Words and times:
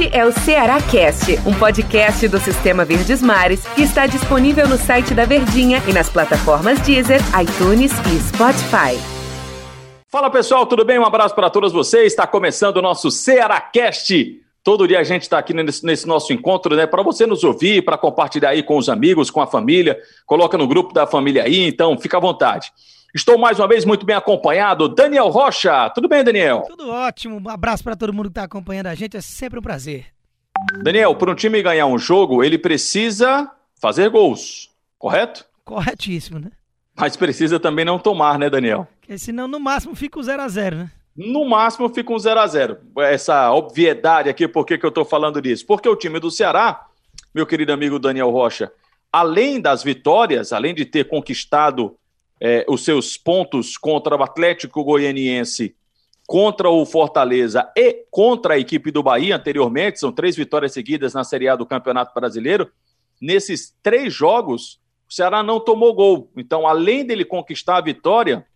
Este 0.00 0.16
é 0.16 0.24
o 0.24 0.32
Ceará 0.32 0.80
Cast, 0.80 1.30
um 1.46 1.52
podcast 1.52 2.26
do 2.26 2.40
Sistema 2.40 2.86
Verdes 2.86 3.20
Mares 3.20 3.66
que 3.74 3.82
está 3.82 4.06
disponível 4.06 4.66
no 4.66 4.78
site 4.78 5.12
da 5.12 5.26
Verdinha 5.26 5.82
e 5.86 5.92
nas 5.92 6.08
plataformas 6.08 6.80
Deezer, 6.80 7.20
iTunes 7.38 7.92
e 7.92 8.18
Spotify. 8.20 8.98
Fala 10.08 10.30
pessoal, 10.30 10.64
tudo 10.64 10.86
bem? 10.86 10.98
Um 10.98 11.04
abraço 11.04 11.34
para 11.34 11.50
todos 11.50 11.70
vocês. 11.70 12.06
Está 12.06 12.26
começando 12.26 12.78
o 12.78 12.82
nosso 12.82 13.10
Ceará 13.10 13.60
Cast. 13.60 14.40
Todo 14.64 14.88
dia 14.88 15.00
a 15.00 15.04
gente 15.04 15.22
está 15.22 15.38
aqui 15.38 15.52
nesse, 15.52 15.84
nesse, 15.84 16.08
nosso 16.08 16.32
encontro, 16.32 16.74
né? 16.74 16.86
Para 16.86 17.02
você 17.02 17.26
nos 17.26 17.44
ouvir, 17.44 17.84
para 17.84 17.98
compartilhar 17.98 18.50
aí 18.50 18.62
com 18.62 18.78
os 18.78 18.88
amigos, 18.88 19.30
com 19.30 19.42
a 19.42 19.46
família. 19.46 19.98
Coloca 20.24 20.56
no 20.56 20.66
grupo 20.66 20.94
da 20.94 21.06
família 21.06 21.42
aí, 21.42 21.68
então 21.68 21.98
fica 21.98 22.16
à 22.16 22.20
vontade. 22.20 22.72
Estou 23.14 23.36
mais 23.36 23.58
uma 23.58 23.66
vez 23.66 23.84
muito 23.84 24.06
bem 24.06 24.14
acompanhado. 24.14 24.88
Daniel 24.88 25.28
Rocha. 25.28 25.90
Tudo 25.90 26.08
bem, 26.08 26.22
Daniel? 26.22 26.62
Tudo 26.68 26.90
ótimo. 26.90 27.40
Um 27.44 27.48
abraço 27.50 27.82
para 27.82 27.96
todo 27.96 28.12
mundo 28.12 28.26
que 28.26 28.32
está 28.32 28.44
acompanhando 28.44 28.86
a 28.86 28.94
gente. 28.94 29.16
É 29.16 29.20
sempre 29.20 29.58
um 29.58 29.62
prazer. 29.62 30.06
Daniel, 30.82 31.14
para 31.16 31.30
um 31.30 31.34
time 31.34 31.60
ganhar 31.62 31.86
um 31.86 31.98
jogo, 31.98 32.44
ele 32.44 32.56
precisa 32.58 33.50
fazer 33.80 34.10
gols, 34.10 34.70
correto? 34.98 35.44
Corretíssimo, 35.64 36.38
né? 36.38 36.52
Mas 36.94 37.16
precisa 37.16 37.58
também 37.58 37.84
não 37.84 37.98
tomar, 37.98 38.38
né, 38.38 38.48
Daniel? 38.48 38.86
Porque 39.00 39.18
senão, 39.18 39.48
no 39.48 39.58
máximo, 39.58 39.94
fica 39.96 40.18
o 40.18 40.22
0 40.22 40.42
a 40.42 40.48
0 40.48 40.76
né? 40.76 40.90
No 41.16 41.44
máximo 41.44 41.88
fica 41.88 42.12
um 42.12 42.18
0 42.18 42.40
a 42.40 42.46
0 42.46 42.78
Essa 42.98 43.52
obviedade 43.52 44.28
aqui, 44.28 44.46
por 44.46 44.64
que, 44.64 44.78
que 44.78 44.86
eu 44.86 44.90
estou 44.90 45.04
falando 45.04 45.40
disso? 45.42 45.66
Porque 45.66 45.88
o 45.88 45.96
time 45.96 46.20
do 46.20 46.30
Ceará, 46.30 46.86
meu 47.34 47.46
querido 47.46 47.72
amigo 47.72 47.98
Daniel 47.98 48.30
Rocha, 48.30 48.72
além 49.12 49.60
das 49.60 49.82
vitórias, 49.82 50.52
além 50.52 50.74
de 50.74 50.84
ter 50.84 51.08
conquistado 51.08 51.96
é, 52.40 52.64
os 52.68 52.84
seus 52.84 53.18
pontos 53.18 53.76
contra 53.76 54.16
o 54.16 54.22
Atlético 54.22 54.82
Goianiense, 54.82 55.76
contra 56.26 56.70
o 56.70 56.86
Fortaleza 56.86 57.70
e 57.76 58.04
contra 58.10 58.54
a 58.54 58.58
equipe 58.58 58.90
do 58.90 59.02
Bahia 59.02 59.36
anteriormente, 59.36 60.00
são 60.00 60.12
três 60.12 60.36
vitórias 60.36 60.72
seguidas 60.72 61.12
na 61.12 61.24
Série 61.24 61.48
A 61.48 61.56
do 61.56 61.66
Campeonato 61.66 62.14
Brasileiro. 62.14 62.70
Nesses 63.20 63.76
três 63.82 64.14
jogos, 64.14 64.80
o 65.08 65.12
Ceará 65.12 65.42
não 65.42 65.60
tomou 65.60 65.92
gol. 65.92 66.30
Então, 66.36 66.66
além 66.66 67.04
dele 67.04 67.24
conquistar 67.24 67.78
a 67.78 67.82
vitória, 67.82 68.46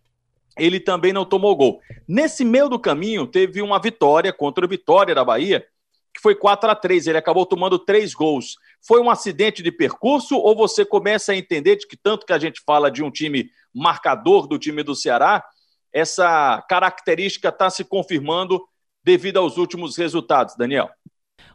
ele 0.57 0.79
também 0.79 1.11
não 1.11 1.25
tomou 1.25 1.55
gol. 1.55 1.81
Nesse 2.07 2.45
meio 2.45 2.69
do 2.69 2.79
caminho, 2.79 3.27
teve 3.27 3.61
uma 3.61 3.79
vitória 3.79 4.31
contra 4.31 4.65
o 4.65 4.69
Vitória 4.69 5.13
da 5.13 5.23
Bahia, 5.23 5.65
que 6.13 6.21
foi 6.21 6.33
4 6.33 6.71
a 6.71 6.75
3 6.75 7.07
Ele 7.07 7.17
acabou 7.17 7.45
tomando 7.45 7.77
três 7.77 8.13
gols. 8.13 8.55
Foi 8.87 9.01
um 9.01 9.09
acidente 9.09 9.63
de 9.63 9.71
percurso 9.71 10.37
ou 10.37 10.55
você 10.55 10.85
começa 10.85 11.31
a 11.31 11.35
entender 11.35 11.75
de 11.77 11.87
que 11.87 11.97
tanto 11.97 12.25
que 12.25 12.33
a 12.33 12.39
gente 12.39 12.61
fala 12.65 12.91
de 12.91 13.03
um 13.03 13.09
time 13.09 13.49
marcador 13.73 14.47
do 14.47 14.59
time 14.59 14.83
do 14.83 14.95
Ceará, 14.95 15.43
essa 15.91 16.63
característica 16.69 17.49
está 17.49 17.69
se 17.69 17.83
confirmando 17.83 18.61
devido 19.03 19.37
aos 19.37 19.57
últimos 19.57 19.97
resultados, 19.97 20.55
Daniel? 20.55 20.89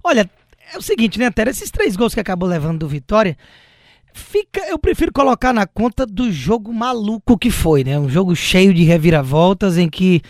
Olha, 0.03 0.29
é 0.73 0.79
o 0.79 0.83
seguinte, 0.83 1.19
né, 1.19 1.31
Tera? 1.31 1.51
Esses 1.51 1.71
três 1.71 1.97
gols 1.97 2.15
que 2.15 2.21
acabou 2.21 2.49
levando 2.49 2.79
do 2.79 2.89
Vitória, 2.89 3.37
fica, 4.13 4.61
eu 4.69 4.79
prefiro 4.79 5.13
colocar 5.13 5.53
na 5.53 5.67
conta 5.67 6.07
do 6.07 6.31
jogo 6.31 6.73
maluco 6.73 7.39
que 7.39 7.51
foi, 7.51 7.85
né? 7.85 7.99
Um 7.99 8.09
jogo 8.09 8.35
cheio 8.35 8.73
de 8.75 8.85
reviravoltas 8.85 9.79
em 9.79 9.89
que 9.89 10.23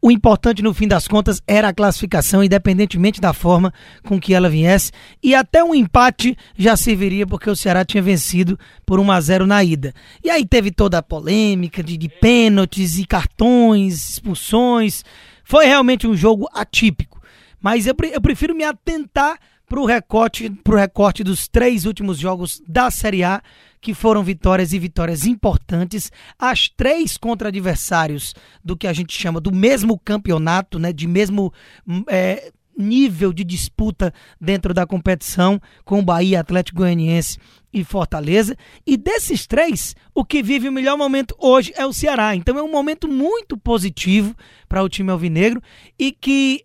o 0.00 0.10
importante 0.10 0.62
no 0.62 0.72
fim 0.72 0.86
das 0.86 1.08
contas 1.08 1.42
era 1.46 1.68
a 1.68 1.74
classificação, 1.74 2.42
independentemente 2.42 3.20
da 3.20 3.32
forma 3.32 3.72
com 4.04 4.20
que 4.20 4.32
ela 4.32 4.48
viesse, 4.48 4.92
e 5.22 5.34
até 5.34 5.62
um 5.62 5.74
empate 5.74 6.36
já 6.56 6.76
serviria 6.76 7.26
porque 7.26 7.50
o 7.50 7.56
Ceará 7.56 7.84
tinha 7.84 8.02
vencido 8.02 8.58
por 8.86 9.00
1 9.00 9.10
a 9.10 9.20
0 9.20 9.46
na 9.46 9.64
ida. 9.64 9.92
E 10.22 10.30
aí 10.30 10.46
teve 10.46 10.70
toda 10.70 10.98
a 10.98 11.02
polêmica 11.02 11.82
de, 11.82 11.96
de 11.96 12.08
pênaltis 12.08 12.98
e 12.98 13.04
cartões, 13.04 14.10
expulsões. 14.10 15.04
Foi 15.42 15.66
realmente 15.66 16.06
um 16.06 16.14
jogo 16.14 16.48
atípico. 16.54 17.20
Mas 17.60 17.86
eu, 17.86 17.94
eu 18.12 18.20
prefiro 18.20 18.54
me 18.54 18.62
atentar 18.62 19.36
para 19.68 19.80
o 19.80 19.84
recorte, 19.84 20.50
recorte 20.66 21.22
dos 21.22 21.46
três 21.46 21.84
últimos 21.84 22.18
jogos 22.18 22.62
da 22.66 22.90
Série 22.90 23.22
A, 23.22 23.42
que 23.80 23.94
foram 23.94 24.24
vitórias 24.24 24.72
e 24.72 24.78
vitórias 24.78 25.26
importantes, 25.26 26.10
as 26.38 26.68
três 26.68 27.16
contra 27.16 27.48
adversários 27.48 28.34
do 28.64 28.76
que 28.76 28.86
a 28.86 28.92
gente 28.92 29.16
chama 29.16 29.40
do 29.40 29.54
mesmo 29.54 29.98
campeonato, 29.98 30.78
né, 30.78 30.92
de 30.92 31.06
mesmo 31.06 31.52
hum, 31.86 32.02
é, 32.08 32.50
nível 32.78 33.32
de 33.32 33.44
disputa 33.44 34.14
dentro 34.40 34.72
da 34.72 34.86
competição, 34.86 35.60
com 35.84 36.04
Bahia, 36.04 36.40
Atlético 36.40 36.78
Goianiense 36.78 37.38
e 37.72 37.84
Fortaleza. 37.84 38.56
E 38.86 38.96
desses 38.96 39.46
três, 39.46 39.94
o 40.14 40.24
que 40.24 40.42
vive 40.42 40.68
o 40.68 40.72
melhor 40.72 40.96
momento 40.96 41.34
hoje 41.38 41.72
é 41.76 41.84
o 41.84 41.92
Ceará. 41.92 42.34
Então 42.36 42.56
é 42.56 42.62
um 42.62 42.70
momento 42.70 43.08
muito 43.08 43.58
positivo 43.58 44.34
para 44.68 44.82
o 44.82 44.88
time 44.88 45.10
alvinegro 45.10 45.60
e 45.98 46.12
que 46.12 46.64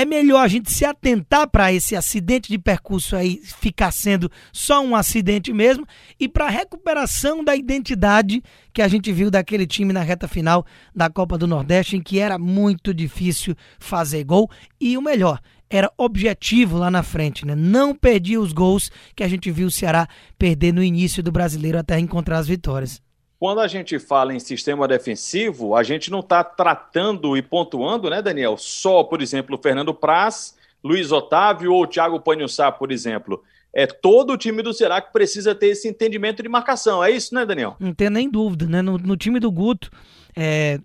é 0.00 0.04
melhor 0.06 0.42
a 0.42 0.48
gente 0.48 0.72
se 0.72 0.82
atentar 0.82 1.46
para 1.46 1.72
esse 1.72 1.94
acidente 1.94 2.48
de 2.48 2.58
percurso 2.58 3.14
aí 3.14 3.38
ficar 3.44 3.92
sendo 3.92 4.30
só 4.50 4.82
um 4.82 4.96
acidente 4.96 5.52
mesmo 5.52 5.86
e 6.18 6.26
para 6.26 6.46
a 6.46 6.50
recuperação 6.50 7.44
da 7.44 7.54
identidade 7.54 8.42
que 8.72 8.80
a 8.80 8.88
gente 8.88 9.12
viu 9.12 9.30
daquele 9.30 9.66
time 9.66 9.92
na 9.92 10.00
reta 10.00 10.26
final 10.26 10.64
da 10.94 11.10
Copa 11.10 11.36
do 11.36 11.46
Nordeste, 11.46 11.96
em 11.96 12.02
que 12.02 12.18
era 12.18 12.38
muito 12.38 12.94
difícil 12.94 13.54
fazer 13.78 14.24
gol 14.24 14.50
e 14.80 14.96
o 14.96 15.02
melhor, 15.02 15.38
era 15.68 15.92
objetivo 15.98 16.78
lá 16.78 16.90
na 16.90 17.02
frente, 17.02 17.46
né? 17.46 17.54
Não 17.54 17.94
perdia 17.94 18.40
os 18.40 18.54
gols 18.54 18.90
que 19.14 19.22
a 19.22 19.28
gente 19.28 19.50
viu 19.50 19.66
o 19.66 19.70
Ceará 19.70 20.08
perder 20.38 20.72
no 20.72 20.82
início 20.82 21.22
do 21.22 21.30
brasileiro 21.30 21.78
até 21.78 21.98
encontrar 21.98 22.38
as 22.38 22.48
vitórias. 22.48 23.02
Quando 23.40 23.62
a 23.62 23.66
gente 23.66 23.98
fala 23.98 24.34
em 24.34 24.38
sistema 24.38 24.86
defensivo, 24.86 25.74
a 25.74 25.82
gente 25.82 26.10
não 26.10 26.20
está 26.20 26.44
tratando 26.44 27.38
e 27.38 27.40
pontuando, 27.40 28.10
né, 28.10 28.20
Daniel? 28.20 28.58
Só, 28.58 29.02
por 29.02 29.22
exemplo, 29.22 29.56
o 29.56 29.58
Fernando 29.58 29.94
Praz, 29.94 30.54
Luiz 30.84 31.10
Otávio 31.10 31.72
ou 31.72 31.86
Thiago 31.86 32.20
Panhussá, 32.20 32.70
por 32.70 32.92
exemplo. 32.92 33.42
É 33.72 33.86
todo 33.86 34.34
o 34.34 34.36
time 34.36 34.62
do 34.62 34.74
Ceará 34.74 35.00
que 35.00 35.10
precisa 35.10 35.54
ter 35.54 35.68
esse 35.68 35.88
entendimento 35.88 36.42
de 36.42 36.50
marcação. 36.50 37.02
É 37.02 37.10
isso, 37.10 37.34
né, 37.34 37.46
Daniel? 37.46 37.76
Não 37.80 37.94
tem 37.94 38.10
nem 38.10 38.28
dúvida, 38.28 38.66
né? 38.66 38.82
No, 38.82 38.98
no 38.98 39.16
time 39.16 39.40
do 39.40 39.50
Guto, 39.50 39.90
é, 40.36 40.78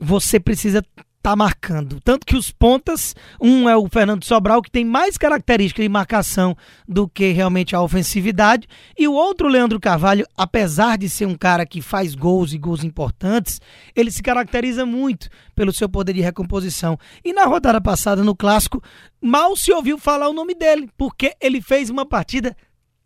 você 0.00 0.40
precisa 0.40 0.82
tá 1.22 1.34
marcando. 1.34 2.00
Tanto 2.00 2.26
que 2.26 2.36
os 2.36 2.50
pontas, 2.50 3.14
um 3.40 3.68
é 3.68 3.76
o 3.76 3.88
Fernando 3.88 4.24
Sobral, 4.24 4.62
que 4.62 4.70
tem 4.70 4.84
mais 4.84 5.18
características 5.18 5.84
de 5.84 5.88
marcação 5.88 6.56
do 6.86 7.08
que 7.08 7.32
realmente 7.32 7.74
a 7.74 7.82
ofensividade, 7.82 8.66
e 8.98 9.06
o 9.06 9.12
outro, 9.12 9.48
Leandro 9.48 9.80
Carvalho, 9.80 10.26
apesar 10.36 10.96
de 10.96 11.08
ser 11.08 11.26
um 11.26 11.34
cara 11.34 11.66
que 11.66 11.82
faz 11.82 12.14
gols 12.14 12.52
e 12.52 12.58
gols 12.58 12.84
importantes, 12.84 13.60
ele 13.94 14.10
se 14.10 14.22
caracteriza 14.22 14.86
muito 14.86 15.28
pelo 15.54 15.72
seu 15.72 15.88
poder 15.88 16.12
de 16.12 16.20
recomposição. 16.20 16.98
E 17.24 17.32
na 17.32 17.44
rodada 17.44 17.80
passada, 17.80 18.22
no 18.22 18.36
Clássico, 18.36 18.82
mal 19.20 19.56
se 19.56 19.72
ouviu 19.72 19.98
falar 19.98 20.28
o 20.28 20.32
nome 20.32 20.54
dele, 20.54 20.88
porque 20.96 21.34
ele 21.40 21.60
fez 21.60 21.90
uma 21.90 22.06
partida 22.06 22.56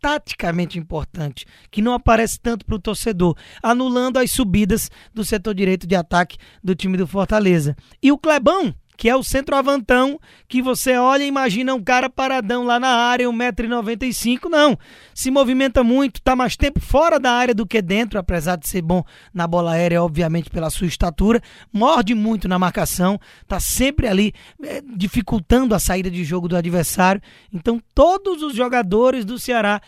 taticamente 0.03 0.77
importante, 0.77 1.45
que 1.71 1.81
não 1.81 1.93
aparece 1.93 2.37
tanto 2.37 2.65
para 2.65 2.75
o 2.75 2.79
torcedor, 2.79 3.37
anulando 3.63 4.17
as 4.17 4.31
subidas 4.31 4.91
do 5.13 5.23
setor 5.23 5.55
direito 5.55 5.87
de 5.87 5.95
ataque 5.95 6.37
do 6.61 6.75
time 6.75 6.97
do 6.97 7.07
Fortaleza. 7.07 7.73
E 8.01 8.11
o 8.11 8.17
Clebão, 8.17 8.75
que 8.97 9.09
é 9.09 9.15
o 9.15 9.23
centroavantão, 9.23 10.19
que 10.47 10.61
você 10.61 10.97
olha 10.97 11.23
e 11.23 11.27
imagina 11.27 11.73
um 11.73 11.83
cara 11.83 12.09
paradão 12.09 12.63
lá 12.63 12.79
na 12.79 12.89
área, 12.89 13.27
1,95m, 13.27 14.49
não. 14.49 14.77
Se 15.13 15.31
movimenta 15.31 15.83
muito, 15.83 16.21
tá 16.21 16.35
mais 16.35 16.55
tempo 16.55 16.79
fora 16.79 17.19
da 17.19 17.31
área 17.31 17.53
do 17.53 17.65
que 17.65 17.81
dentro, 17.81 18.19
apesar 18.19 18.55
de 18.55 18.67
ser 18.67 18.81
bom 18.81 19.03
na 19.33 19.47
bola 19.47 19.73
aérea, 19.73 20.03
obviamente 20.03 20.49
pela 20.49 20.69
sua 20.69 20.87
estatura, 20.87 21.41
morde 21.71 22.13
muito 22.13 22.47
na 22.47 22.59
marcação, 22.59 23.19
tá 23.47 23.59
sempre 23.59 24.07
ali 24.07 24.33
é, 24.63 24.81
dificultando 24.95 25.73
a 25.75 25.79
saída 25.79 26.09
de 26.09 26.23
jogo 26.23 26.47
do 26.47 26.55
adversário. 26.55 27.21
Então, 27.51 27.81
todos 27.93 28.41
os 28.41 28.55
jogadores 28.55 29.25
do 29.25 29.39
Ceará 29.39 29.81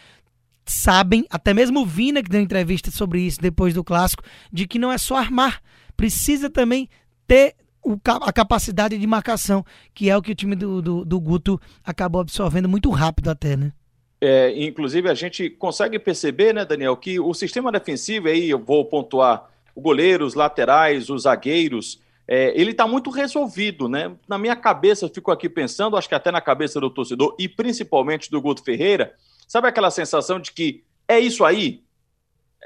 sabem, 0.65 1.25
até 1.29 1.53
mesmo 1.53 1.81
o 1.81 1.85
Vina, 1.85 2.23
que 2.23 2.29
deu 2.29 2.41
entrevista 2.41 2.89
sobre 2.89 3.21
isso 3.21 3.39
depois 3.39 3.73
do 3.73 3.83
clássico, 3.83 4.23
de 4.51 4.67
que 4.67 4.79
não 4.79 4.91
é 4.91 4.97
só 4.97 5.17
armar, 5.17 5.61
precisa 5.95 6.49
também 6.49 6.89
ter 7.27 7.55
o, 7.85 7.99
a 8.03 8.33
capacidade 8.33 8.97
de 8.97 9.07
marcação, 9.07 9.63
que 9.93 10.09
é 10.09 10.17
o 10.17 10.21
que 10.21 10.31
o 10.31 10.35
time 10.35 10.55
do, 10.55 10.81
do, 10.81 11.05
do 11.05 11.19
Guto 11.19 11.61
acabou 11.83 12.19
absorvendo 12.19 12.67
muito 12.67 12.89
rápido 12.89 13.29
até, 13.29 13.55
né? 13.55 13.71
É, 14.19 14.51
inclusive, 14.63 15.07
a 15.07 15.13
gente 15.13 15.49
consegue 15.51 15.99
perceber, 15.99 16.53
né, 16.53 16.65
Daniel, 16.65 16.97
que 16.97 17.19
o 17.19 17.33
sistema 17.33 17.71
defensivo, 17.71 18.27
aí 18.27 18.49
eu 18.49 18.57
vou 18.57 18.85
pontuar 18.85 19.49
o 19.75 19.81
goleiro, 19.81 20.25
os 20.25 20.33
laterais, 20.33 21.09
os 21.09 21.23
zagueiros, 21.23 22.01
é, 22.27 22.59
ele 22.59 22.71
está 22.71 22.87
muito 22.87 23.11
resolvido, 23.11 23.87
né? 23.87 24.15
Na 24.27 24.39
minha 24.39 24.55
cabeça, 24.55 25.05
eu 25.05 25.09
fico 25.09 25.29
aqui 25.29 25.47
pensando, 25.47 25.95
acho 25.95 26.09
que 26.09 26.15
até 26.15 26.31
na 26.31 26.41
cabeça 26.41 26.79
do 26.79 26.89
torcedor 26.89 27.35
e 27.37 27.47
principalmente 27.47 28.31
do 28.31 28.41
Guto 28.41 28.63
Ferreira, 28.63 29.13
sabe 29.47 29.67
aquela 29.67 29.91
sensação 29.91 30.39
de 30.39 30.51
que 30.51 30.83
é 31.07 31.19
isso 31.19 31.45
aí? 31.45 31.83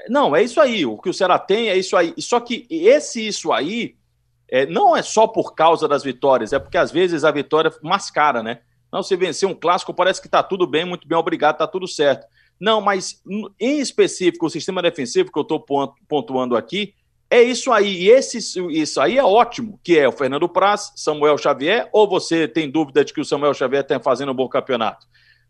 Não, 0.08 0.34
é 0.34 0.42
isso 0.42 0.60
aí. 0.62 0.86
O 0.86 0.96
que 0.96 1.10
o 1.10 1.14
Ceará 1.14 1.38
tem 1.38 1.68
é 1.68 1.76
isso 1.76 1.94
aí. 1.94 2.14
Só 2.16 2.40
que 2.40 2.66
esse 2.70 3.26
isso 3.26 3.52
aí 3.52 3.96
é, 4.50 4.66
não 4.66 4.96
é 4.96 5.02
só 5.02 5.26
por 5.26 5.54
causa 5.54 5.86
das 5.86 6.02
vitórias, 6.02 6.52
é 6.52 6.58
porque 6.58 6.76
às 6.76 6.90
vezes 6.90 7.24
a 7.24 7.30
vitória 7.30 7.72
mascara, 7.82 8.42
né? 8.42 8.60
Não, 8.92 9.02
se 9.02 9.14
vencer 9.14 9.48
um 9.48 9.54
clássico, 9.54 9.94
parece 9.94 10.20
que 10.20 10.26
está 10.26 10.42
tudo 10.42 10.66
bem, 10.66 10.84
muito 10.84 11.06
bem, 11.06 11.16
obrigado, 11.16 11.54
está 11.54 11.66
tudo 11.66 11.86
certo. 11.86 12.26
Não, 12.58 12.80
mas 12.80 13.22
em 13.58 13.78
específico, 13.78 14.46
o 14.46 14.50
sistema 14.50 14.82
defensivo 14.82 15.30
que 15.32 15.38
eu 15.38 15.42
estou 15.42 15.64
pontuando 16.08 16.56
aqui, 16.56 16.94
É 17.32 17.40
isso 17.40 17.70
aí, 17.70 18.02
e 18.02 18.10
esse, 18.10 18.38
isso 18.72 19.00
aí 19.00 19.16
é 19.16 19.22
ótimo, 19.22 19.78
que 19.84 19.96
é 19.96 20.08
o 20.08 20.12
Fernando 20.12 20.48
Praz, 20.48 20.92
Samuel 20.96 21.38
Xavier, 21.38 21.88
ou 21.92 22.08
você 22.08 22.48
tem 22.48 22.68
dúvida 22.68 23.04
de 23.04 23.14
que 23.14 23.20
o 23.20 23.24
Samuel 23.24 23.54
Xavier 23.54 23.82
está 23.82 24.00
fazendo 24.00 24.32
um 24.32 24.34
bom 24.34 24.48
campeonato? 24.48 25.06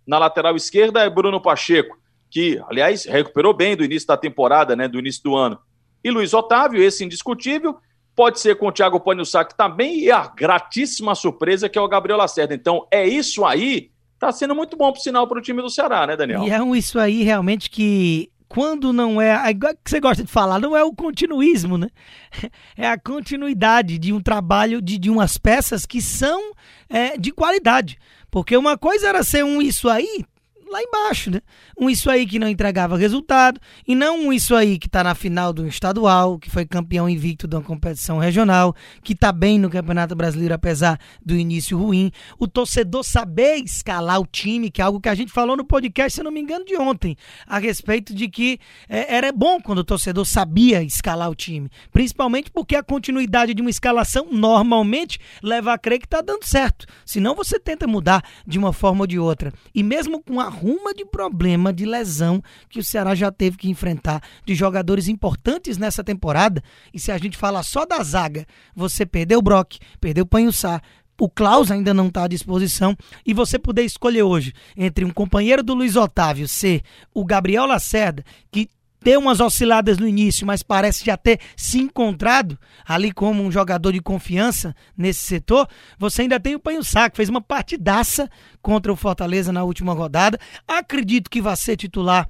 Na 0.06 0.18
lateral 0.18 0.54
esquerda 0.54 1.02
é 1.02 1.08
Bruno 1.08 1.40
Pacheco, 1.40 1.96
que, 2.30 2.62
aliás, 2.68 3.06
recuperou 3.06 3.54
bem 3.54 3.74
do 3.74 3.82
início 3.82 4.06
da 4.06 4.16
temporada, 4.16 4.76
né, 4.76 4.86
do 4.86 4.98
início 4.98 5.22
do 5.22 5.34
ano. 5.34 5.58
E 6.04 6.10
Luiz 6.10 6.34
Otávio, 6.34 6.82
esse 6.82 7.02
indiscutível, 7.02 7.78
pode 8.20 8.38
ser 8.38 8.56
com 8.56 8.66
o 8.66 8.72
Thiago 8.72 9.00
Panilsac 9.00 9.56
também, 9.56 10.00
e 10.00 10.10
a 10.10 10.26
gratíssima 10.26 11.14
surpresa 11.14 11.70
que 11.70 11.78
é 11.78 11.80
o 11.80 11.88
Gabriel 11.88 12.18
Lacerda. 12.18 12.52
Então, 12.54 12.86
é 12.90 13.08
isso 13.08 13.46
aí, 13.46 13.90
tá 14.18 14.30
sendo 14.30 14.54
muito 14.54 14.76
bom 14.76 14.92
pro 14.92 15.00
sinal 15.00 15.26
para 15.26 15.38
o 15.38 15.40
time 15.40 15.62
do 15.62 15.70
Ceará, 15.70 16.06
né, 16.06 16.18
Daniel? 16.18 16.42
E 16.42 16.50
é 16.50 16.62
um 16.62 16.76
isso 16.76 16.98
aí 16.98 17.22
realmente 17.22 17.70
que 17.70 18.30
quando 18.46 18.92
não 18.92 19.22
é, 19.22 19.50
igual 19.50 19.72
que 19.72 19.90
você 19.90 19.98
gosta 19.98 20.22
de 20.22 20.30
falar, 20.30 20.58
não 20.58 20.76
é 20.76 20.84
o 20.84 20.92
continuismo, 20.92 21.78
né? 21.78 21.88
É 22.76 22.88
a 22.88 22.98
continuidade 22.98 23.98
de 23.98 24.12
um 24.12 24.20
trabalho, 24.20 24.82
de, 24.82 24.98
de 24.98 25.08
umas 25.08 25.38
peças 25.38 25.86
que 25.86 26.02
são 26.02 26.52
é, 26.90 27.16
de 27.16 27.32
qualidade. 27.32 27.96
Porque 28.30 28.54
uma 28.54 28.76
coisa 28.76 29.08
era 29.08 29.22
ser 29.22 29.46
um 29.46 29.62
isso 29.62 29.88
aí, 29.88 30.26
lá 30.70 30.80
embaixo, 30.82 31.30
né? 31.30 31.40
Um 31.78 31.90
isso 31.90 32.08
aí 32.08 32.26
que 32.26 32.38
não 32.38 32.48
entregava 32.48 32.96
resultado, 32.96 33.60
e 33.86 33.94
não 33.94 34.26
um 34.26 34.32
isso 34.32 34.54
aí 34.54 34.78
que 34.78 34.86
está 34.86 35.02
na 35.02 35.14
final 35.14 35.52
do 35.52 35.66
estadual, 35.66 36.38
que 36.38 36.50
foi 36.50 36.64
campeão 36.64 37.08
invicto 37.08 37.48
de 37.48 37.56
uma 37.56 37.62
competição 37.62 38.18
regional, 38.18 38.74
que 39.02 39.12
está 39.12 39.32
bem 39.32 39.58
no 39.58 39.68
Campeonato 39.68 40.14
Brasileiro, 40.14 40.54
apesar 40.54 40.98
do 41.24 41.36
início 41.36 41.76
ruim. 41.76 42.10
O 42.38 42.46
torcedor 42.46 43.02
saber 43.02 43.56
escalar 43.56 44.20
o 44.20 44.26
time, 44.26 44.70
que 44.70 44.80
é 44.80 44.84
algo 44.84 45.00
que 45.00 45.08
a 45.08 45.14
gente 45.14 45.32
falou 45.32 45.56
no 45.56 45.64
podcast, 45.64 46.16
se 46.16 46.22
não 46.22 46.30
me 46.30 46.40
engano, 46.40 46.64
de 46.64 46.76
ontem, 46.76 47.16
a 47.46 47.58
respeito 47.58 48.14
de 48.14 48.28
que 48.28 48.58
é, 48.88 49.16
era 49.16 49.32
bom 49.32 49.60
quando 49.60 49.80
o 49.80 49.84
torcedor 49.84 50.24
sabia 50.24 50.82
escalar 50.82 51.30
o 51.30 51.34
time. 51.34 51.68
Principalmente 51.92 52.50
porque 52.50 52.76
a 52.76 52.82
continuidade 52.82 53.54
de 53.54 53.60
uma 53.60 53.70
escalação 53.70 54.28
normalmente 54.30 55.18
leva 55.42 55.72
a 55.72 55.78
crer 55.78 55.98
que 55.98 56.06
está 56.06 56.20
dando 56.20 56.44
certo. 56.44 56.86
Senão 57.04 57.34
você 57.34 57.58
tenta 57.58 57.86
mudar 57.86 58.22
de 58.46 58.58
uma 58.58 58.72
forma 58.72 59.02
ou 59.02 59.06
de 59.06 59.18
outra. 59.18 59.52
E 59.74 59.82
mesmo 59.82 60.22
com 60.22 60.40
a 60.40 60.48
ruma 60.60 60.92
de 60.94 61.04
problema 61.04 61.72
de 61.72 61.86
lesão 61.86 62.42
que 62.68 62.78
o 62.78 62.84
Ceará 62.84 63.14
já 63.14 63.32
teve 63.32 63.56
que 63.56 63.70
enfrentar 63.70 64.22
de 64.44 64.54
jogadores 64.54 65.08
importantes 65.08 65.78
nessa 65.78 66.04
temporada. 66.04 66.62
E 66.92 67.00
se 67.00 67.10
a 67.10 67.18
gente 67.18 67.36
falar 67.36 67.62
só 67.62 67.86
da 67.86 68.02
zaga, 68.02 68.46
você 68.74 69.06
perdeu 69.06 69.38
o 69.38 69.42
Brock, 69.42 69.78
perdeu 70.00 70.24
o 70.24 70.26
Panhussá, 70.26 70.82
o 71.18 71.28
Klaus 71.28 71.70
ainda 71.70 71.92
não 71.92 72.08
está 72.08 72.24
à 72.24 72.28
disposição 72.28 72.96
e 73.26 73.34
você 73.34 73.58
puder 73.58 73.84
escolher 73.84 74.22
hoje 74.22 74.54
entre 74.76 75.04
um 75.04 75.10
companheiro 75.10 75.62
do 75.62 75.74
Luiz 75.74 75.94
Otávio 75.94 76.48
ser 76.48 76.82
o 77.12 77.24
Gabriel 77.24 77.66
Lacerda, 77.66 78.24
que 78.50 78.68
deu 79.02 79.20
umas 79.20 79.40
osciladas 79.40 79.98
no 79.98 80.06
início, 80.06 80.46
mas 80.46 80.62
parece 80.62 81.04
já 81.04 81.16
ter 81.16 81.40
se 81.56 81.78
encontrado 81.78 82.58
ali 82.86 83.12
como 83.12 83.42
um 83.42 83.50
jogador 83.50 83.92
de 83.92 84.00
confiança 84.00 84.74
nesse 84.96 85.20
setor. 85.20 85.68
Você 85.98 86.22
ainda 86.22 86.38
tem 86.38 86.54
o 86.54 86.60
Panho 86.60 86.84
Saco, 86.84 87.16
fez 87.16 87.28
uma 87.28 87.40
partidaça 87.40 88.30
contra 88.60 88.92
o 88.92 88.96
Fortaleza 88.96 89.52
na 89.52 89.64
última 89.64 89.92
rodada. 89.92 90.38
Acredito 90.66 91.30
que 91.30 91.40
vai 91.40 91.56
ser 91.56 91.76
titular 91.76 92.28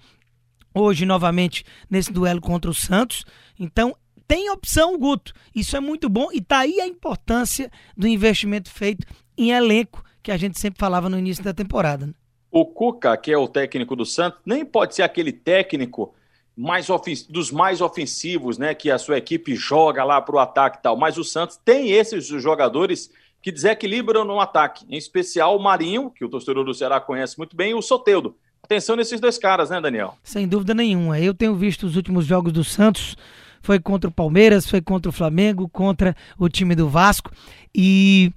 hoje 0.75 1.05
novamente 1.05 1.64
nesse 1.88 2.12
duelo 2.12 2.40
contra 2.40 2.70
o 2.70 2.75
Santos. 2.75 3.25
Então, 3.58 3.96
tem 4.26 4.49
opção, 4.50 4.96
Guto. 4.96 5.32
Isso 5.55 5.76
é 5.76 5.81
muito 5.81 6.08
bom 6.08 6.28
e 6.32 6.40
tá 6.40 6.61
aí 6.61 6.81
a 6.81 6.87
importância 6.87 7.70
do 7.96 8.06
investimento 8.06 8.70
feito 8.70 9.06
em 9.37 9.50
elenco 9.50 10.05
que 10.22 10.31
a 10.31 10.37
gente 10.37 10.61
sempre 10.61 10.78
falava 10.78 11.08
no 11.08 11.19
início 11.19 11.43
da 11.43 11.52
temporada. 11.52 12.06
Né? 12.06 12.14
O 12.50 12.67
Cuca, 12.67 13.17
que 13.17 13.32
é 13.32 13.37
o 13.38 13.49
técnico 13.49 13.96
do 13.96 14.05
Santos, 14.05 14.40
nem 14.44 14.64
pode 14.64 14.94
ser 14.94 15.02
aquele 15.02 15.32
técnico 15.32 16.14
mais 16.60 16.88
dos 17.26 17.50
mais 17.50 17.80
ofensivos, 17.80 18.58
né? 18.58 18.74
Que 18.74 18.90
a 18.90 18.98
sua 18.98 19.16
equipe 19.16 19.56
joga 19.56 20.04
lá 20.04 20.20
para 20.20 20.36
o 20.36 20.38
ataque 20.38 20.76
e 20.78 20.82
tal. 20.82 20.94
Mas 20.94 21.16
o 21.16 21.24
Santos 21.24 21.58
tem 21.64 21.92
esses 21.92 22.26
jogadores 22.26 23.10
que 23.40 23.50
desequilibram 23.50 24.26
no 24.26 24.38
ataque, 24.38 24.84
em 24.90 24.98
especial 24.98 25.56
o 25.56 25.62
Marinho, 25.62 26.10
que 26.10 26.22
o 26.22 26.28
torcedor 26.28 26.62
do 26.62 26.74
Ceará 26.74 27.00
conhece 27.00 27.38
muito 27.38 27.56
bem, 27.56 27.70
e 27.70 27.74
o 27.74 27.80
Soteudo. 27.80 28.36
Atenção 28.62 28.94
nesses 28.94 29.18
dois 29.18 29.38
caras, 29.38 29.70
né, 29.70 29.80
Daniel? 29.80 30.18
Sem 30.22 30.46
dúvida 30.46 30.74
nenhuma. 30.74 31.18
Eu 31.18 31.32
tenho 31.32 31.54
visto 31.54 31.86
os 31.86 31.96
últimos 31.96 32.26
jogos 32.26 32.52
do 32.52 32.62
Santos. 32.62 33.16
Foi 33.62 33.80
contra 33.80 34.10
o 34.10 34.12
Palmeiras, 34.12 34.68
foi 34.68 34.82
contra 34.82 35.08
o 35.08 35.12
Flamengo, 35.12 35.66
contra 35.66 36.14
o 36.38 36.46
time 36.46 36.74
do 36.74 36.90
Vasco. 36.90 37.30
E 37.74 38.34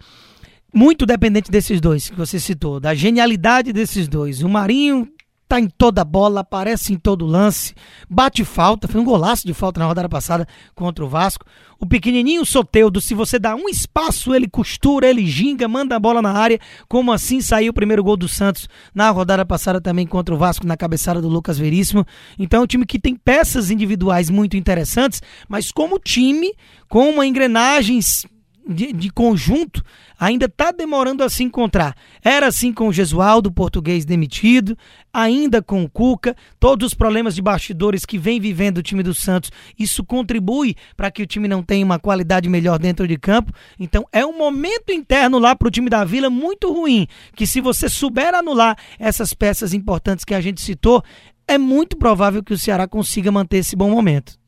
muito 0.73 1.05
dependente 1.05 1.51
desses 1.51 1.81
dois 1.81 2.09
que 2.09 2.15
você 2.15 2.39
citou, 2.39 2.79
da 2.79 2.95
genialidade 2.95 3.73
desses 3.73 4.07
dois. 4.07 4.41
O 4.41 4.47
Marinho 4.47 5.12
tá 5.53 5.59
em 5.59 5.67
toda 5.67 6.03
bola, 6.03 6.39
aparece 6.39 6.94
em 6.94 6.97
todo 6.97 7.27
lance, 7.27 7.75
bate 8.09 8.44
falta, 8.44 8.88
foi 8.88 9.00
um 9.00 9.03
golaço 9.03 9.45
de 9.45 9.53
falta 9.53 9.79
na 9.79 9.85
rodada 9.85 10.09
passada 10.09 10.47
contra 10.73 11.05
o 11.05 11.07
Vasco. 11.07 11.45
O 11.79 11.85
pequenininho 11.85 12.44
Soteudo, 12.44 13.00
se 13.00 13.13
você 13.13 13.38
dá 13.38 13.55
um 13.55 13.69
espaço, 13.69 14.33
ele 14.33 14.47
costura, 14.47 15.07
ele 15.07 15.27
ginga, 15.27 15.67
manda 15.67 15.95
a 15.95 16.00
bola 16.00 16.23
na 16.23 16.31
área, 16.31 16.59
como 16.88 17.11
assim 17.11 17.39
saiu 17.39 17.69
o 17.69 17.73
primeiro 17.73 18.03
gol 18.03 18.17
do 18.17 18.27
Santos 18.27 18.67
na 18.95 19.11
rodada 19.11 19.45
passada 19.45 19.79
também 19.79 20.07
contra 20.07 20.33
o 20.33 20.38
Vasco, 20.39 20.65
na 20.65 20.75
cabeçada 20.75 21.21
do 21.21 21.29
Lucas 21.29 21.59
Veríssimo. 21.59 22.03
Então 22.39 22.61
é 22.61 22.63
um 22.63 22.67
time 22.67 22.85
que 22.85 22.97
tem 22.97 23.15
peças 23.15 23.69
individuais 23.69 24.31
muito 24.31 24.57
interessantes, 24.57 25.21
mas 25.47 25.71
como 25.71 25.99
time, 25.99 26.51
com 26.89 27.11
uma 27.11 27.27
engrenagem 27.27 27.99
de, 28.68 28.94
de 28.94 29.10
conjunto 29.10 29.83
ainda 30.19 30.45
está 30.45 30.71
demorando 30.71 31.24
a 31.24 31.30
se 31.30 31.44
encontrar. 31.44 31.95
Era 32.24 32.48
assim 32.48 32.71
com 32.71 32.88
o 32.88 32.94
Gesualdo, 32.94 33.51
português 33.51 34.06
demitido, 34.06 34.77
ainda 35.13 35.62
com 35.62 35.83
o 35.83 35.89
Cuca, 35.89 36.36
todos 36.60 36.88
os 36.88 36.94
problemas 36.94 37.36
de 37.36 37.42
bastidores 37.42 38.06
que 38.06 38.18
vem 38.18 38.39
vivendo 38.39 38.77
o 38.77 38.83
time 38.83 39.04
do 39.04 39.13
Santos, 39.13 39.51
isso 39.77 40.04
contribui 40.04 40.75
para 40.95 41.12
que 41.12 41.21
o 41.21 41.27
time 41.27 41.48
não 41.48 41.62
tenha 41.62 41.86
uma 41.86 42.00
qualidade 42.00 42.50
melhor 42.50 42.80
dentro 42.80 43.07
de 43.07 43.18
campo. 43.18 43.51
Então 43.80 44.06
é 44.12 44.25
um 44.25 44.38
momento 44.38 44.92
interno 44.92 45.39
lá 45.39 45.56
para 45.56 45.68
o 45.68 45.71
time 45.71 45.89
da 45.89 46.04
Vila 46.04 46.30
muito 46.30 46.71
ruim, 46.71 47.07
que 47.36 47.45
se 47.45 47.59
você 47.59 47.89
souber 47.89 48.33
anular 48.33 48.77
essas 48.98 49.33
peças 49.33 49.74
importantes 49.74 50.24
que 50.24 50.33
a 50.33 50.42
gente 50.42 50.62
citou, 50.62 51.04
é 51.48 51.57
muito 51.57 51.98
provável 51.98 52.42
que 52.42 52.54
o 52.54 52.57
Ceará 52.57 52.88
consiga 52.88 53.31
manter 53.31 53.57
esse 53.57 53.75
bom 53.75 53.89
momento 53.89 54.43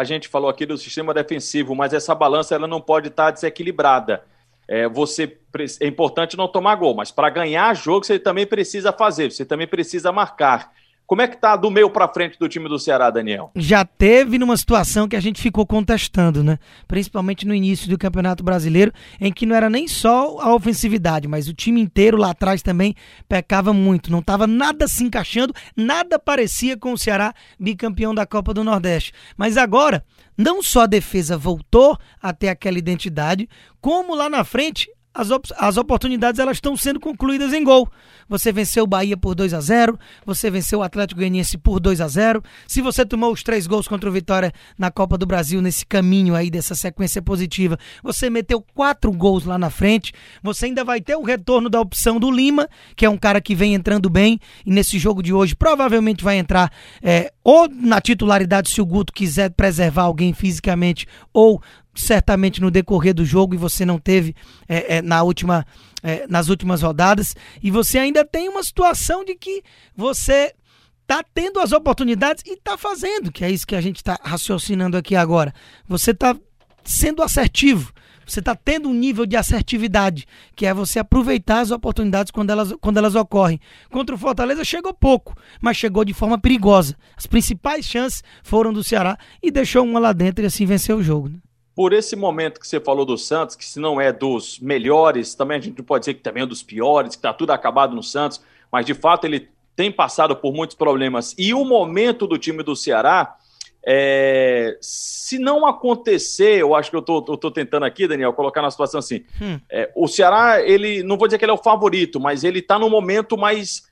a 0.00 0.04
gente 0.04 0.28
falou 0.28 0.48
aqui 0.48 0.64
do 0.64 0.78
sistema 0.78 1.12
defensivo, 1.12 1.74
mas 1.74 1.92
essa 1.92 2.14
balança 2.14 2.54
ela 2.54 2.66
não 2.66 2.80
pode 2.80 3.08
estar 3.08 3.30
desequilibrada. 3.30 4.24
É, 4.66 4.88
você 4.88 5.36
é 5.78 5.86
importante 5.86 6.38
não 6.38 6.48
tomar 6.48 6.76
gol, 6.76 6.94
mas 6.94 7.10
para 7.10 7.28
ganhar 7.28 7.74
jogo 7.74 8.06
você 8.06 8.18
também 8.18 8.46
precisa 8.46 8.94
fazer, 8.94 9.30
você 9.30 9.44
também 9.44 9.66
precisa 9.66 10.10
marcar. 10.10 10.72
Como 11.10 11.22
é 11.22 11.26
que 11.26 11.36
tá 11.36 11.56
do 11.56 11.72
meio 11.72 11.90
para 11.90 12.06
frente 12.06 12.38
do 12.38 12.48
time 12.48 12.68
do 12.68 12.78
Ceará, 12.78 13.10
Daniel? 13.10 13.50
Já 13.56 13.84
teve 13.84 14.38
numa 14.38 14.56
situação 14.56 15.08
que 15.08 15.16
a 15.16 15.20
gente 15.20 15.42
ficou 15.42 15.66
contestando, 15.66 16.44
né? 16.44 16.56
Principalmente 16.86 17.44
no 17.44 17.52
início 17.52 17.90
do 17.90 17.98
Campeonato 17.98 18.44
Brasileiro, 18.44 18.92
em 19.20 19.32
que 19.32 19.44
não 19.44 19.56
era 19.56 19.68
nem 19.68 19.88
só 19.88 20.38
a 20.38 20.54
ofensividade, 20.54 21.26
mas 21.26 21.48
o 21.48 21.52
time 21.52 21.80
inteiro 21.80 22.16
lá 22.16 22.30
atrás 22.30 22.62
também 22.62 22.94
pecava 23.28 23.72
muito. 23.72 24.08
Não 24.12 24.20
estava 24.20 24.46
nada 24.46 24.86
se 24.86 25.02
encaixando, 25.02 25.52
nada 25.76 26.16
parecia 26.16 26.76
com 26.76 26.92
o 26.92 26.98
Ceará 26.98 27.34
bicampeão 27.58 28.14
da 28.14 28.24
Copa 28.24 28.54
do 28.54 28.62
Nordeste. 28.62 29.12
Mas 29.36 29.56
agora, 29.56 30.04
não 30.38 30.62
só 30.62 30.82
a 30.82 30.86
defesa 30.86 31.36
voltou 31.36 31.98
a 32.22 32.32
ter 32.32 32.50
aquela 32.50 32.78
identidade, 32.78 33.48
como 33.80 34.14
lá 34.14 34.30
na 34.30 34.44
frente 34.44 34.88
as, 35.12 35.30
op 35.30 35.48
as 35.58 35.76
oportunidades 35.76 36.38
elas 36.38 36.56
estão 36.56 36.76
sendo 36.76 37.00
concluídas 37.00 37.52
em 37.52 37.64
gol. 37.64 37.88
Você 38.28 38.52
venceu 38.52 38.84
o 38.84 38.86
Bahia 38.86 39.16
por 39.16 39.34
2 39.34 39.52
a 39.54 39.60
0 39.60 39.98
você 40.24 40.50
venceu 40.50 40.78
o 40.78 40.82
Atlético 40.82 41.20
Goianiense 41.20 41.58
por 41.58 41.80
2 41.80 42.00
a 42.00 42.06
0 42.06 42.42
Se 42.66 42.80
você 42.80 43.04
tomou 43.04 43.32
os 43.32 43.42
três 43.42 43.66
gols 43.66 43.88
contra 43.88 44.08
o 44.08 44.12
Vitória 44.12 44.52
na 44.78 44.90
Copa 44.90 45.18
do 45.18 45.26
Brasil, 45.26 45.60
nesse 45.60 45.84
caminho 45.84 46.34
aí 46.34 46.50
dessa 46.50 46.74
sequência 46.74 47.20
positiva, 47.20 47.78
você 48.02 48.30
meteu 48.30 48.64
quatro 48.74 49.10
gols 49.10 49.44
lá 49.44 49.58
na 49.58 49.68
frente. 49.68 50.12
Você 50.42 50.66
ainda 50.66 50.84
vai 50.84 51.00
ter 51.00 51.16
o 51.16 51.22
retorno 51.22 51.68
da 51.68 51.80
opção 51.80 52.20
do 52.20 52.30
Lima, 52.30 52.68
que 52.94 53.04
é 53.04 53.10
um 53.10 53.18
cara 53.18 53.40
que 53.40 53.54
vem 53.54 53.74
entrando 53.74 54.08
bem, 54.08 54.38
e 54.64 54.70
nesse 54.70 54.98
jogo 54.98 55.22
de 55.22 55.32
hoje 55.32 55.56
provavelmente 55.56 56.22
vai 56.22 56.38
entrar 56.38 56.72
é, 57.02 57.32
ou 57.42 57.68
na 57.68 58.00
titularidade 58.00 58.70
se 58.70 58.80
o 58.80 58.86
Guto 58.86 59.12
quiser 59.12 59.50
preservar 59.50 60.02
alguém 60.02 60.32
fisicamente, 60.32 61.06
ou 61.32 61.60
certamente 61.94 62.60
no 62.60 62.70
decorrer 62.70 63.14
do 63.14 63.24
jogo 63.24 63.54
e 63.54 63.58
você 63.58 63.84
não 63.84 63.98
teve 63.98 64.34
é, 64.68 64.96
é, 64.96 65.02
na 65.02 65.22
última, 65.22 65.66
é, 66.02 66.26
nas 66.28 66.48
últimas 66.48 66.82
rodadas. 66.82 67.34
E 67.62 67.70
você 67.70 67.98
ainda 67.98 68.24
tem 68.24 68.48
uma 68.48 68.62
situação 68.62 69.24
de 69.24 69.34
que 69.34 69.62
você 69.96 70.54
está 71.02 71.24
tendo 71.34 71.58
as 71.58 71.72
oportunidades 71.72 72.44
e 72.46 72.54
está 72.54 72.78
fazendo, 72.78 73.32
que 73.32 73.44
é 73.44 73.50
isso 73.50 73.66
que 73.66 73.74
a 73.74 73.80
gente 73.80 73.96
está 73.96 74.18
raciocinando 74.22 74.96
aqui 74.96 75.16
agora. 75.16 75.52
Você 75.88 76.12
está 76.12 76.36
sendo 76.84 77.22
assertivo. 77.22 77.92
Você 78.26 78.38
está 78.38 78.54
tendo 78.54 78.88
um 78.88 78.94
nível 78.94 79.26
de 79.26 79.36
assertividade, 79.36 80.24
que 80.54 80.64
é 80.64 80.72
você 80.72 81.00
aproveitar 81.00 81.60
as 81.60 81.72
oportunidades 81.72 82.30
quando 82.30 82.50
elas, 82.50 82.72
quando 82.80 82.96
elas 82.98 83.16
ocorrem. 83.16 83.58
Contra 83.90 84.14
o 84.14 84.18
Fortaleza 84.18 84.62
chegou 84.62 84.94
pouco, 84.94 85.34
mas 85.60 85.76
chegou 85.76 86.04
de 86.04 86.14
forma 86.14 86.38
perigosa. 86.38 86.96
As 87.16 87.26
principais 87.26 87.84
chances 87.84 88.22
foram 88.44 88.72
do 88.72 88.84
Ceará 88.84 89.18
e 89.42 89.50
deixou 89.50 89.84
uma 89.84 89.98
lá 89.98 90.12
dentro 90.12 90.44
e 90.44 90.46
assim 90.46 90.64
venceu 90.64 90.98
o 90.98 91.02
jogo. 91.02 91.28
Né? 91.28 91.38
Por 91.74 91.92
esse 91.92 92.16
momento 92.16 92.60
que 92.60 92.66
você 92.66 92.80
falou 92.80 93.04
do 93.04 93.16
Santos, 93.16 93.56
que 93.56 93.64
se 93.64 93.78
não 93.78 94.00
é 94.00 94.12
dos 94.12 94.58
melhores, 94.60 95.34
também 95.34 95.58
a 95.58 95.60
gente 95.60 95.82
pode 95.82 96.02
dizer 96.02 96.14
que 96.14 96.22
também 96.22 96.42
é 96.42 96.46
dos 96.46 96.62
piores, 96.62 97.10
que 97.10 97.18
está 97.18 97.32
tudo 97.32 97.50
acabado 97.50 97.94
no 97.94 98.02
Santos, 98.02 98.40
mas 98.70 98.84
de 98.84 98.94
fato 98.94 99.24
ele 99.24 99.48
tem 99.74 99.90
passado 99.90 100.36
por 100.36 100.52
muitos 100.52 100.76
problemas. 100.76 101.34
E 101.38 101.54
o 101.54 101.64
momento 101.64 102.26
do 102.26 102.36
time 102.38 102.62
do 102.62 102.74
Ceará 102.76 103.36
É, 103.82 104.76
se 104.82 105.38
não 105.38 105.66
acontecer, 105.66 106.60
eu 106.60 106.74
acho 106.74 106.90
que 106.90 106.96
eu 106.96 107.00
tô 107.00 107.50
tentando 107.50 107.86
aqui, 107.86 108.06
Daniel, 108.06 108.34
colocar 108.34 108.60
na 108.60 108.70
situação 108.70 108.98
assim. 108.98 109.24
Hum. 109.40 109.58
É, 109.70 109.90
o 109.96 110.06
Ceará, 110.06 110.60
ele 110.60 111.02
não 111.02 111.16
vou 111.16 111.26
dizer 111.26 111.38
que 111.38 111.46
ele 111.46 111.52
é 111.52 111.54
o 111.54 111.62
favorito, 111.62 112.20
mas 112.20 112.44
ele 112.44 112.58
está 112.58 112.78
no 112.78 112.90
momento 112.90 113.38
mais 113.38 113.88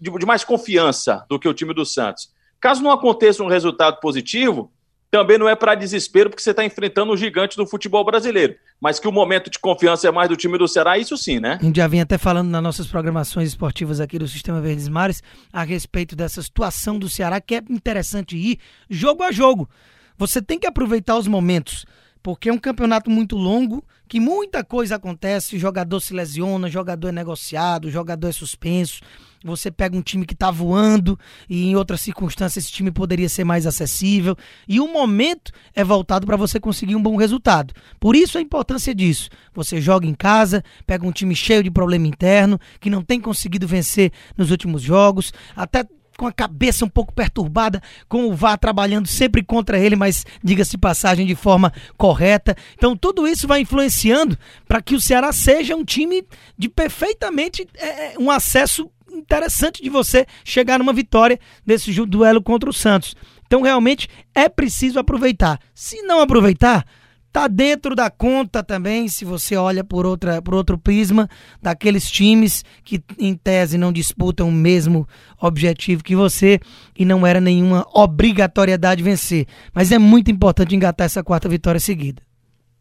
de, 0.00 0.10
de 0.18 0.24
mais 0.24 0.44
confiança 0.44 1.26
do 1.28 1.38
que 1.38 1.46
o 1.46 1.52
time 1.52 1.74
do 1.74 1.84
Santos. 1.84 2.32
Caso 2.58 2.82
não 2.82 2.90
aconteça 2.90 3.42
um 3.42 3.48
resultado 3.48 4.00
positivo, 4.00 4.70
também 5.10 5.38
não 5.38 5.48
é 5.48 5.56
para 5.56 5.74
desespero, 5.74 6.28
porque 6.28 6.42
você 6.42 6.50
está 6.50 6.64
enfrentando 6.64 7.12
o 7.12 7.16
gigante 7.16 7.56
do 7.56 7.66
futebol 7.66 8.04
brasileiro. 8.04 8.56
Mas 8.80 9.00
que 9.00 9.08
o 9.08 9.12
momento 9.12 9.50
de 9.50 9.58
confiança 9.58 10.06
é 10.06 10.10
mais 10.10 10.28
do 10.28 10.36
time 10.36 10.58
do 10.58 10.68
Ceará, 10.68 10.98
isso 10.98 11.16
sim, 11.16 11.40
né? 11.40 11.58
A 11.60 11.64
gente 11.64 11.76
já 11.76 11.86
vem 11.86 12.00
até 12.00 12.18
falando 12.18 12.48
nas 12.48 12.62
nossas 12.62 12.86
programações 12.86 13.48
esportivas 13.48 14.00
aqui 14.00 14.18
do 14.18 14.28
Sistema 14.28 14.60
Verdes 14.60 14.88
Mares 14.88 15.22
a 15.52 15.62
respeito 15.62 16.14
dessa 16.14 16.42
situação 16.42 16.98
do 16.98 17.08
Ceará, 17.08 17.40
que 17.40 17.54
é 17.54 17.62
interessante 17.70 18.36
ir 18.36 18.58
jogo 18.88 19.22
a 19.22 19.32
jogo. 19.32 19.68
Você 20.16 20.42
tem 20.42 20.58
que 20.58 20.66
aproveitar 20.66 21.16
os 21.16 21.26
momentos 21.26 21.86
porque 22.22 22.48
é 22.48 22.52
um 22.52 22.58
campeonato 22.58 23.10
muito 23.10 23.36
longo, 23.36 23.82
que 24.06 24.20
muita 24.20 24.64
coisa 24.64 24.96
acontece, 24.96 25.58
jogador 25.58 26.00
se 26.00 26.12
lesiona, 26.12 26.68
jogador 26.68 27.08
é 27.08 27.12
negociado, 27.12 27.90
jogador 27.90 28.28
é 28.28 28.32
suspenso. 28.32 29.00
Você 29.44 29.70
pega 29.70 29.96
um 29.96 30.02
time 30.02 30.26
que 30.26 30.34
está 30.34 30.50
voando 30.50 31.18
e 31.48 31.68
em 31.68 31.76
outras 31.76 32.00
circunstâncias 32.00 32.64
esse 32.64 32.72
time 32.72 32.90
poderia 32.90 33.28
ser 33.28 33.44
mais 33.44 33.66
acessível. 33.66 34.36
E 34.66 34.80
o 34.80 34.92
momento 34.92 35.52
é 35.74 35.84
voltado 35.84 36.26
para 36.26 36.36
você 36.36 36.58
conseguir 36.58 36.96
um 36.96 37.02
bom 37.02 37.16
resultado. 37.16 37.72
Por 38.00 38.16
isso 38.16 38.36
a 38.38 38.40
importância 38.40 38.94
disso. 38.94 39.30
Você 39.54 39.80
joga 39.80 40.06
em 40.06 40.14
casa, 40.14 40.64
pega 40.86 41.06
um 41.06 41.12
time 41.12 41.34
cheio 41.36 41.62
de 41.62 41.70
problema 41.70 42.06
interno, 42.06 42.58
que 42.80 42.90
não 42.90 43.02
tem 43.02 43.20
conseguido 43.20 43.66
vencer 43.66 44.12
nos 44.36 44.50
últimos 44.50 44.82
jogos, 44.82 45.32
até 45.54 45.84
com 46.18 46.26
a 46.26 46.32
cabeça 46.32 46.84
um 46.84 46.88
pouco 46.88 47.14
perturbada, 47.14 47.80
com 48.08 48.26
o 48.26 48.34
VAR 48.34 48.58
trabalhando 48.58 49.06
sempre 49.06 49.40
contra 49.40 49.78
ele, 49.78 49.94
mas 49.94 50.26
diga-se 50.42 50.76
passagem 50.76 51.24
de 51.24 51.36
forma 51.36 51.72
correta. 51.96 52.56
Então 52.74 52.96
tudo 52.96 53.26
isso 53.26 53.46
vai 53.46 53.60
influenciando 53.60 54.36
para 54.66 54.82
que 54.82 54.96
o 54.96 55.00
Ceará 55.00 55.32
seja 55.32 55.76
um 55.76 55.84
time 55.84 56.24
de 56.58 56.68
perfeitamente 56.68 57.68
é, 57.76 57.86
é, 57.86 58.18
um 58.18 58.32
acesso 58.32 58.90
interessante 59.18 59.82
de 59.82 59.90
você 59.90 60.26
chegar 60.44 60.78
numa 60.78 60.92
vitória 60.92 61.38
desse 61.64 61.92
duelo 62.06 62.42
contra 62.42 62.70
o 62.70 62.72
Santos. 62.72 63.14
Então 63.46 63.62
realmente 63.62 64.08
é 64.34 64.48
preciso 64.48 64.98
aproveitar. 64.98 65.58
Se 65.74 66.02
não 66.02 66.20
aproveitar, 66.20 66.84
Tá 67.30 67.46
dentro 67.46 67.94
da 67.94 68.10
conta 68.10 68.62
também, 68.62 69.06
se 69.06 69.24
você 69.24 69.54
olha 69.54 69.84
por, 69.84 70.06
outra, 70.06 70.40
por 70.40 70.54
outro 70.54 70.78
prisma, 70.78 71.28
daqueles 71.60 72.10
times 72.10 72.64
que 72.82 73.02
em 73.18 73.34
tese 73.34 73.76
não 73.76 73.92
disputam 73.92 74.48
o 74.48 74.52
mesmo 74.52 75.06
objetivo 75.40 76.02
que 76.02 76.16
você 76.16 76.58
e 76.98 77.04
não 77.04 77.26
era 77.26 77.40
nenhuma 77.40 77.86
obrigatoriedade 77.92 79.02
vencer. 79.02 79.46
Mas 79.74 79.92
é 79.92 79.98
muito 79.98 80.30
importante 80.30 80.74
engatar 80.74 81.04
essa 81.04 81.22
quarta 81.22 81.48
vitória 81.48 81.78
seguida. 81.78 82.22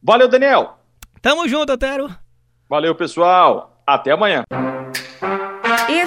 Valeu, 0.01 0.29
Daniel. 0.29 0.77
Tamo 1.21 1.47
junto, 1.47 1.73
Otero. 1.73 2.09
Valeu, 2.69 2.95
pessoal. 2.95 3.81
Até 3.85 4.11
amanhã. 4.11 4.43